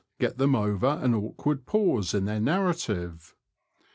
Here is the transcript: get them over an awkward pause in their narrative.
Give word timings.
get 0.19 0.39
them 0.39 0.55
over 0.55 0.97
an 1.03 1.13
awkward 1.13 1.67
pause 1.67 2.15
in 2.15 2.25
their 2.25 2.39
narrative. 2.39 3.35